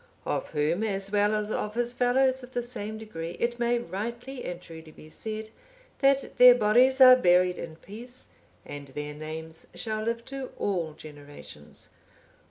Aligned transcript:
Of 0.25 0.49
whom, 0.49 0.83
as 0.83 1.11
well 1.11 1.35
as 1.35 1.51
of 1.51 1.75
his 1.75 1.93
fellows 1.93 2.41
of 2.41 2.53
the 2.53 2.63
same 2.63 2.97
degree, 2.97 3.37
it 3.39 3.59
may 3.59 3.77
rightly 3.77 4.43
and 4.45 4.59
truly 4.59 4.89
be 4.89 5.11
said, 5.11 5.51
that 5.99 6.37
their 6.37 6.55
bodies 6.55 6.99
are 7.01 7.15
buried 7.15 7.59
in 7.59 7.75
peace, 7.75 8.27
and 8.65 8.87
their 8.87 9.13
names 9.13 9.67
shall 9.75 10.01
live 10.01 10.25
to 10.25 10.49
all 10.57 10.93
generations. 10.97 11.89